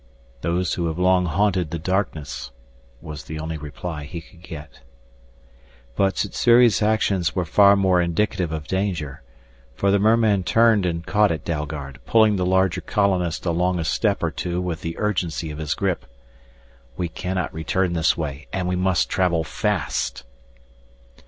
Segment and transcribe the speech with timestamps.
[0.41, 2.49] "Those who have long haunted the darkness,"
[3.03, 4.79] was the only reply he could get.
[5.95, 9.21] But Sssuri's actions were far more indicative of danger.
[9.75, 14.23] For the merman turned and caught at Dalgard, pulling the larger colonist along a step
[14.23, 16.05] or two with the urgency of his grip.
[16.97, 20.23] "We cannot return this way and we must travel fast!"